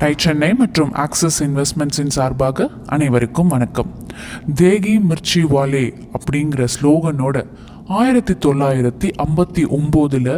[0.00, 3.90] Tie Chennai மற்றும் axis இன்வெஸ்ட்மெண்ட்ஸின் சார்பாக அனைவருக்கும் வணக்கம்.
[4.54, 7.36] தேகி மிர்ச்சி வாலே அப்படிங்கிற ஸ்லோகனோட
[7.88, 10.32] ஆயிரத்தி தொள்ளாயிரத்தி ஐம்பத்தி ஒம்போதில்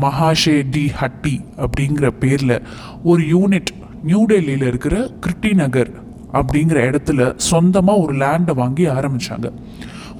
[0.00, 2.56] மகாஷே டி ஹட்டி அப்படிங்கிற பேரில்
[3.02, 5.90] ஒரு யூனிட் நியூ டெல்லியில் இருக்கிற கிருட்டி நகர்
[6.32, 9.50] அப்படிங்கிற இடத்துல சொந்தமாக ஒரு லேண்டை வாங்கி ஆரம்பித்தாங்க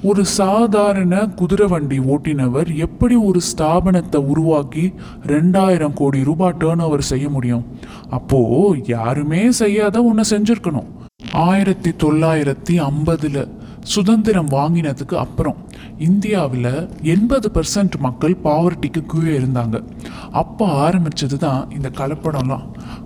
[0.03, 4.93] ஒரு சாதாரண குதிரை வண்டி ஓட்டினவர் எப்படி ஒரு ஸ்தாபனத்தை உருவாக்கி
[5.27, 7.65] ரெண்டாயிரம் கோடி ரூபாய் டேர்ன் ஓவர் செய்ய முடியும்?
[8.09, 8.39] அப்போ
[8.85, 10.85] யாருமே செய்யாத ஒன்று செஞ்சிருக்கணும்.
[11.31, 13.49] ஆயிரத்தி தொள்ளாயிரத்தி ஐம்பதில்
[13.79, 15.55] சுதந்திரம் வாங்கினதுக்கு அப்புறம்
[15.97, 19.83] இந்தியாவில் எண்பது பர்சன்ட் மக்கள் பாவர்ட்டிக்கு கீழே இருந்தாங்க.
[20.31, 22.65] அப்போ ஆரம்பிச்சது தான் இந்த கலப்படம்லாம்.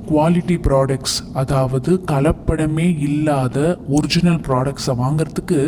[0.10, 3.58] குவாலிட்டி ப்ராடக்ட்ஸ் அதாவது கலப்படமே இல்லாத
[3.98, 5.60] ஒரிஜினல் ப்ராடக்ட்ஸை வாங்குறதுக்கு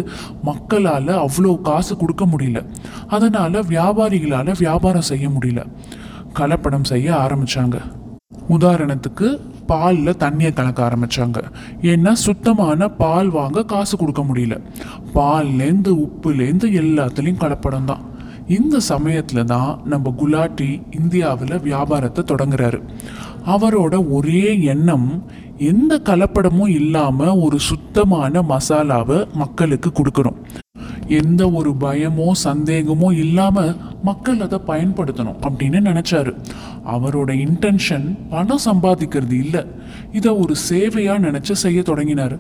[0.50, 2.62] மக்களால் அவ்வளோ காசு கொடுக்க முடியல.
[3.08, 5.62] அதனால் வியாபாரிகளால் வியாபாரம் செய்ய முடியல.
[6.40, 7.78] கலப்படம் செய்ய ஆரம்பித்தாங்க
[8.56, 9.28] உதாரணத்துக்கு
[9.70, 11.40] பாலில் தண்ணியை கலக்க ஆரம்பித்தாங்க
[11.92, 14.58] ஏன்னா சுத்தமான பால் வாங்க காசு கொடுக்க முடியல.
[15.16, 18.04] பால்லேருந்து உப்புலேருந்து எல்லாத்துலேயும் கலப்படம் தான்.
[18.48, 22.80] இந்த சமயத்தில் தான் நம்ம குலாட்டி இந்தியாவில் வியாபாரத்தை தொடங்குறாரு.
[23.46, 25.24] அவரோட ஒரே எண்ணம்
[25.58, 30.38] எந்த கலப்படமும் இல்லாமல் ஒரு சுத்தமான மசாலாவை மக்களுக்கு கொடுக்கணும்.
[31.08, 36.34] எந்த ஒரு பயமோ சந்தேகமோ இல்லாமல் மக்கள் அதை பயன்படுத்தணும் அப்படின்னு நினச்சாரு.
[36.86, 39.66] அவரோட இன்டென்ஷன் பணம் சம்பாதிக்கிறது இல்லை.
[40.12, 42.38] இதை ஒரு சேவையாக நினச்சி செய்ய தொடங்கினார்.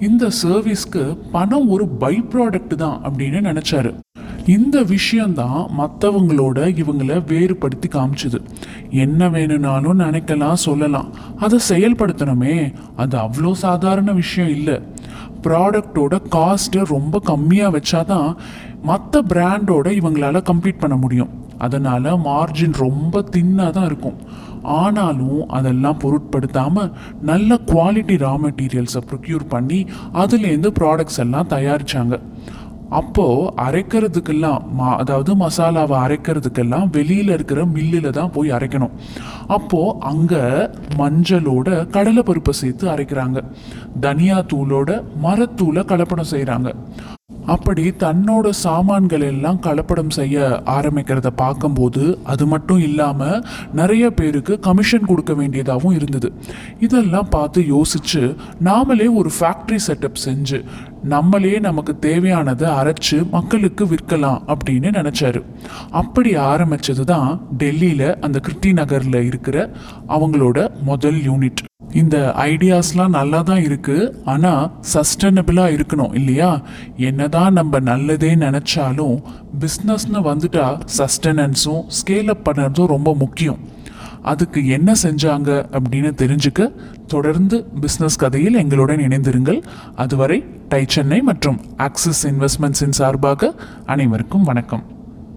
[0.00, 3.92] இந்த சர்வீஸ்க்கு பணம் ஒரு பை ப்ராடக்ட் தான் அப்படின்னு நினச்சாரு.
[4.56, 8.38] இந்த விஷயந்தான் மற்றவங்களோட இவங்களை வேறுபடுத்தி காமிச்சுது.
[9.04, 11.08] என்ன வேணும்னாலும் நினைக்கலாம் சொல்லலாம்.
[11.44, 12.56] அதை செயல்படுத்தணுமே.
[12.96, 14.76] அது அவ்வளோ சாதாரண விஷயம் இல்லை.
[15.42, 18.30] ப்ராடக்டோட காஸ்ட்டை ரொம்ப கம்மியாக வச்சா தான்
[18.82, 21.32] மற்ற பிராண்டோட இவங்களால கம்பீட் பண்ண முடியும்.
[21.58, 24.18] அதனால் மார்ஜின் ரொம்ப தின்னாக தான் இருக்கும்.
[24.62, 26.92] ஆனாலும் அதெல்லாம் பொருட்படுத்தாமல்
[27.30, 29.80] நல்ல குவாலிட்டி ரா மெட்டீரியல்ஸை ப்ரொக்யூர் பண்ணி
[30.22, 32.16] அதுலேருந்து ப்ராடக்ட்ஸ் எல்லாம் தயாரித்தாங்க
[32.90, 38.94] அப்போது அரைக்கிறதுக்கெல்லாம் மா அதாவது மசாலாவை அரைக்கிறதுக்கெல்லாம் வெளியில் இருக்கிற மில்லில் தான் போய் அரைக்கணும்.
[39.46, 40.42] அப்போது அங்கே
[41.00, 43.40] மஞ்சளோட கடலை பருப்பை சேர்த்து அரைக்கிறாங்க.
[44.00, 46.74] தனியா தூளோட மரத்தூளை கலப்படம் செய்கிறாங்க
[47.54, 53.42] அப்படி தன்னோட சாமான்கள் எல்லாம் கலப்படம் செய்ய ஆரம்பிக்கிறத பார்க்கும்போது அது மட்டும் இல்லாமல்
[53.72, 56.30] நிறைய பேருக்கு கமிஷன் கொடுக்க வேண்டியதாகவும் இருந்தது.
[56.80, 58.22] இதெல்லாம் பார்த்து யோசிச்சு
[58.68, 60.60] நாமளே ஒரு ஃபேக்ட்ரி செட்டப் செஞ்சு
[61.14, 65.42] நம்மளே நமக்கு தேவையானதை அரைச்சு மக்களுக்கு விற்கலாம் அப்படின்னு நினச்சாரு.
[66.02, 67.30] அப்படி ஆரம்பிச்சது தான்
[67.62, 69.56] டெல்லியில் அந்த கிருட்டி நகரில் இருக்கிற
[70.16, 71.62] அவங்களோட முதல் யூனிட்
[71.92, 76.60] இந்த ஐடியாஸ்லாம் நல்லா தான் இருக்குது ஆனால் சஸ்டைனபிளாக இருக்கணும் இல்லையா?
[76.96, 79.22] என்னதான் நம்ம நல்லதே நினச்சாலும்
[79.60, 83.58] பிஸ்னஸ்னு வந்துட்டா சஸ்டெனன்ஸும் ஸ்கேல் அப் பண்ணுறதும் ரொம்ப முக்கியம்.
[84.22, 86.72] அதுக்கு என்ன செஞ்சாங்க அப்படின்னு தெரிஞ்சுக்க
[87.06, 89.62] தொடர்ந்து பிஸ்னஸ் கதையில் எங்களுடன் இணைந்திருங்கள்.
[89.96, 93.54] அதுவரை டை சென்னை மற்றும் ஆக்சிஸ் இன்வெஸ்ட்மெண்ட்ஸின் சார்பாக
[93.86, 94.97] அனைவருக்கும் வணக்கம்.